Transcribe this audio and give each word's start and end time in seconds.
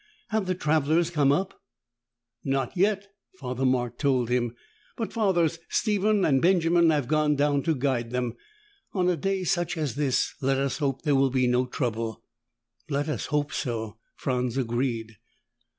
"Have 0.29 0.47
the 0.47 0.55
travelers 0.55 1.11
come 1.11 1.31
up?" 1.31 1.61
"Not 2.43 2.75
yet," 2.75 3.09
Father 3.37 3.65
Mark 3.67 3.99
told 3.99 4.29
him. 4.31 4.55
"But 4.97 5.13
Fathers 5.13 5.59
Stephen 5.69 6.25
and 6.25 6.41
Benjamin 6.41 6.89
have 6.89 7.07
gone 7.07 7.35
down 7.35 7.61
to 7.61 7.75
guide 7.75 8.09
them. 8.09 8.33
On 8.93 9.07
a 9.07 9.15
day 9.15 9.43
such 9.43 9.77
as 9.77 9.93
this, 9.93 10.33
let 10.41 10.57
us 10.57 10.79
hope 10.79 11.03
there 11.03 11.13
will 11.13 11.29
be 11.29 11.45
no 11.45 11.67
trouble." 11.67 12.23
"Let 12.89 13.07
us 13.07 13.27
hope 13.27 13.53
so," 13.53 13.99
Franz 14.15 14.57
agreed. 14.57 15.17